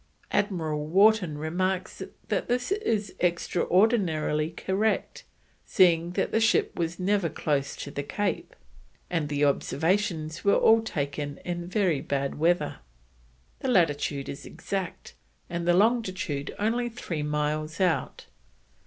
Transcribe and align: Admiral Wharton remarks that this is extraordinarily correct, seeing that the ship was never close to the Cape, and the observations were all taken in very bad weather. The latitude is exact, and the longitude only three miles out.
Admiral 0.31 0.87
Wharton 0.87 1.37
remarks 1.37 2.01
that 2.29 2.47
this 2.47 2.71
is 2.71 3.13
extraordinarily 3.19 4.49
correct, 4.49 5.25
seeing 5.63 6.13
that 6.13 6.31
the 6.31 6.39
ship 6.39 6.75
was 6.75 6.99
never 6.99 7.29
close 7.29 7.75
to 7.75 7.91
the 7.91 8.01
Cape, 8.01 8.55
and 9.11 9.29
the 9.29 9.45
observations 9.45 10.43
were 10.43 10.55
all 10.55 10.81
taken 10.81 11.37
in 11.45 11.67
very 11.67 12.01
bad 12.01 12.39
weather. 12.39 12.77
The 13.59 13.67
latitude 13.67 14.27
is 14.27 14.43
exact, 14.43 15.13
and 15.51 15.67
the 15.67 15.75
longitude 15.75 16.55
only 16.57 16.89
three 16.89 17.21
miles 17.21 17.79
out. 17.79 18.25